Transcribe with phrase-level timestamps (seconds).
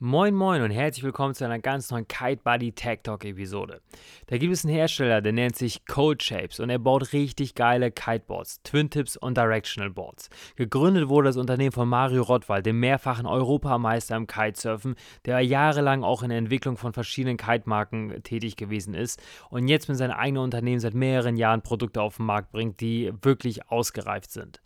[0.00, 3.80] Moin Moin und herzlich willkommen zu einer ganz neuen Kite Buddy Tech Talk Episode.
[4.28, 7.90] Da gibt es einen Hersteller, der nennt sich Cold Shapes und er baut richtig geile
[7.90, 10.30] Kiteboards, Twin Tips und Directional Boards.
[10.54, 16.22] Gegründet wurde das Unternehmen von Mario Rottwald, dem mehrfachen Europameister im Kitesurfen, der jahrelang auch
[16.22, 19.20] in der Entwicklung von verschiedenen Kite-Marken tätig gewesen ist
[19.50, 23.12] und jetzt mit seinem eigenen Unternehmen seit mehreren Jahren Produkte auf den Markt bringt, die
[23.20, 24.60] wirklich ausgereift sind.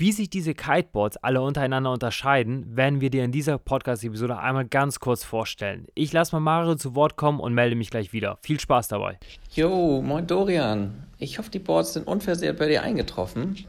[0.00, 4.98] Wie sich diese Kiteboards alle untereinander unterscheiden, werden wir dir in dieser Podcast-Episode einmal ganz
[4.98, 5.88] kurz vorstellen.
[5.94, 8.38] Ich lasse mal Mario zu Wort kommen und melde mich gleich wieder.
[8.40, 9.18] Viel Spaß dabei.
[9.52, 11.04] Jo, moin Dorian.
[11.18, 13.66] Ich hoffe, die Boards sind unversehrt bei dir eingetroffen.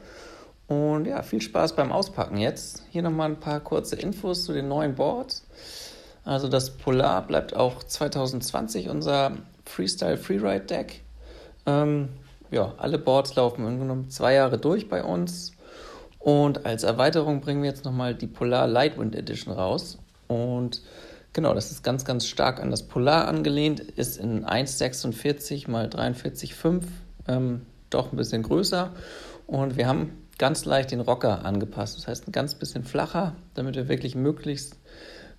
[0.67, 2.85] Und ja, viel Spaß beim Auspacken jetzt.
[2.91, 5.45] Hier nochmal ein paar kurze Infos zu den neuen Boards.
[6.23, 9.33] Also das Polar bleibt auch 2020 unser
[9.65, 11.01] Freestyle Freeride Deck.
[11.65, 12.07] Ähm,
[12.51, 15.51] ja, alle Boards laufen im Grunde zwei Jahre durch bei uns.
[16.21, 19.97] Und als Erweiterung bringen wir jetzt nochmal die Polar Lightwind Edition raus.
[20.27, 20.81] Und
[21.33, 26.83] genau, das ist ganz, ganz stark an das Polar angelehnt, ist in 1,46 x 43,5
[27.27, 28.91] ähm, doch ein bisschen größer.
[29.47, 31.97] Und wir haben ganz leicht den Rocker angepasst.
[31.97, 34.77] Das heißt, ein ganz bisschen flacher, damit wir wirklich möglichst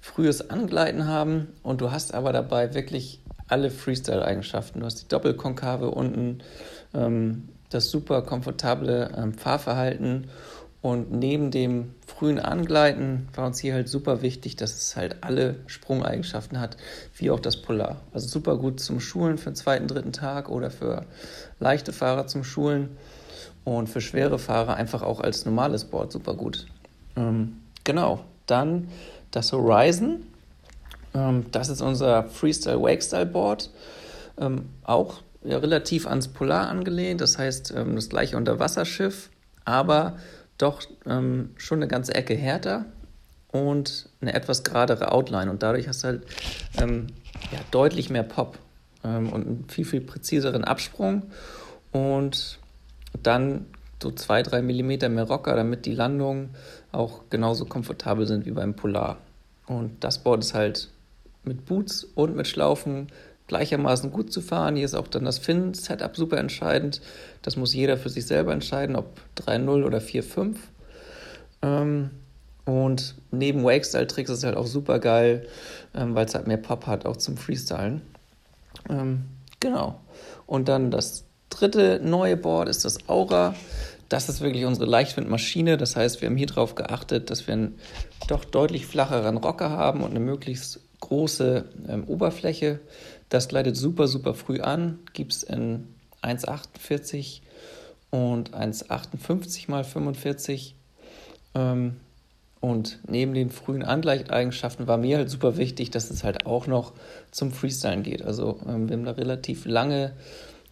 [0.01, 1.49] frühes Angleiten haben.
[1.63, 4.81] Und du hast aber dabei wirklich alle Freestyle-Eigenschaften.
[4.81, 6.39] Du hast die Doppelkonkave unten,
[6.93, 10.29] ähm, das super komfortable ähm, Fahrverhalten
[10.83, 15.57] und neben dem frühen Angleiten war uns hier halt super wichtig, dass es halt alle
[15.69, 16.77] Sprungeigenschaften hat,
[17.17, 18.01] wie auch das Polar.
[18.13, 21.07] Also super gut zum Schulen für den zweiten, dritten Tag oder für
[21.61, 22.97] leichte Fahrer zum Schulen
[23.65, 26.67] und für schwere Fahrer einfach auch als normales Board super gut.
[27.17, 28.89] Ähm, genau, dann
[29.31, 30.27] das Horizon.
[31.15, 33.71] Ähm, das ist unser Freestyle Wakestyle Board.
[34.37, 39.31] Ähm, auch ja, relativ ans Polar angelehnt, das heißt ähm, das gleiche Unterwasserschiff,
[39.65, 40.17] aber
[40.63, 42.87] doch ähm, schon eine ganze Ecke härter
[43.51, 45.51] und eine etwas geradere Outline.
[45.51, 46.23] Und dadurch hast du halt
[46.81, 47.09] ähm,
[47.51, 48.59] ja, deutlich mehr Pop
[49.05, 51.25] ähm, und einen viel, viel präziseren Absprung.
[51.91, 52.59] Und
[53.23, 53.67] dann
[54.03, 56.51] so zwei, drei Millimeter mehr Rocker, damit die Landungen
[56.91, 59.19] auch genauso komfortabel sind wie beim Polar.
[59.67, 60.89] Und das Board ist halt
[61.45, 63.09] mit Boots und mit Schlaufen
[63.53, 64.77] gleichermaßen gut zu fahren.
[64.77, 67.03] Hier ist auch dann das Fin-Setup super entscheidend.
[67.43, 70.57] Das muss jeder für sich selber entscheiden, ob 3.0 oder 4.5.
[71.61, 72.11] Ähm,
[72.65, 75.47] und neben Wakestyle-Tricks ist es halt auch super geil,
[75.95, 78.01] ähm, weil es halt mehr Pop hat, auch zum Freestylen.
[78.89, 79.25] Ähm,
[79.61, 80.01] genau.
[80.47, 83.55] Und dann das dritte neue Board ist das Aura.
[84.09, 85.77] Das ist wirklich unsere Leichtwindmaschine.
[85.77, 87.79] Das heißt, wir haben hier darauf geachtet, dass wir einen
[88.29, 92.81] doch deutlich flacheren Rocker haben und eine möglichst große ähm, Oberfläche.
[93.33, 94.99] Das gleitet super, super früh an.
[95.15, 95.89] Gibt es in
[96.21, 97.41] 1,48
[98.11, 100.75] und 1,58 mal 45.
[101.55, 101.97] Ähm,
[102.61, 106.93] und neben den frühen Angleicheigenschaften war mir halt super wichtig, dass es halt auch noch
[107.31, 108.21] zum Freestylen geht.
[108.21, 110.13] Also ähm, wir haben da relativ lange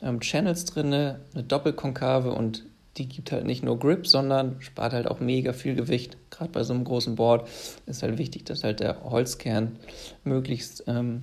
[0.03, 2.66] ähm, Channels drin, eine Doppelkonkave und
[2.99, 6.19] die gibt halt nicht nur Grip, sondern spart halt auch mega viel Gewicht.
[6.28, 7.49] Gerade bei so einem großen Board
[7.87, 9.78] ist halt wichtig, dass halt der Holzkern
[10.25, 11.22] möglichst ähm,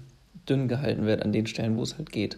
[0.50, 2.38] dünn gehalten wird an den Stellen, wo es halt geht.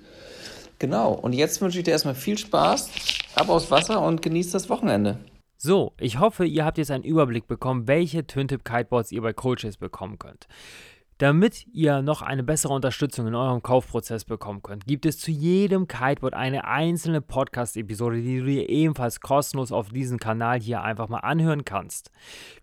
[0.80, 2.90] Genau, und jetzt wünsche ich dir erstmal viel Spaß,
[3.36, 5.20] ab aus Wasser und genießt das Wochenende.
[5.58, 9.76] So, ich hoffe, ihr habt jetzt einen Überblick bekommen, welche Twin-Tip Kiteboards ihr bei Coaches
[9.76, 10.48] bekommen könnt.
[11.20, 15.86] Damit ihr noch eine bessere Unterstützung in eurem Kaufprozess bekommen könnt, gibt es zu jedem
[15.86, 21.18] Kiteboard eine einzelne Podcast-Episode, die du dir ebenfalls kostenlos auf diesem Kanal hier einfach mal
[21.18, 22.10] anhören kannst.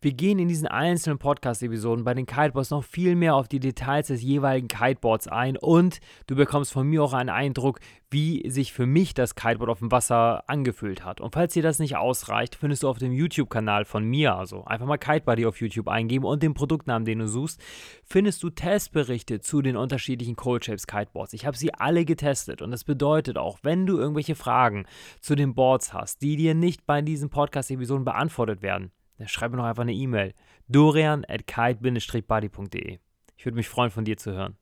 [0.01, 4.07] Wir gehen in diesen einzelnen Podcast-Episoden bei den Kiteboards noch viel mehr auf die Details
[4.07, 7.79] des jeweiligen Kiteboards ein und du bekommst von mir auch einen Eindruck,
[8.11, 11.21] wie sich für mich das Kiteboard auf dem Wasser angefühlt hat.
[11.21, 14.87] Und falls dir das nicht ausreicht, findest du auf dem YouTube-Kanal von mir, also einfach
[14.87, 17.61] mal Kitebuddy auf YouTube eingeben und den Produktnamen, den du suchst,
[18.05, 21.33] findest du Testberichte zu den unterschiedlichen Cold Shapes Kiteboards.
[21.33, 24.87] Ich habe sie alle getestet und das bedeutet auch, wenn du irgendwelche Fragen
[25.21, 29.57] zu den Boards hast, die dir nicht bei diesen Podcast-Episoden beantwortet werden, dann schreib mir
[29.57, 30.35] noch einfach eine E-Mail.
[30.69, 32.99] dorian at kite-buddy.de.
[33.37, 34.57] Ich würde mich freuen, von dir zu hören.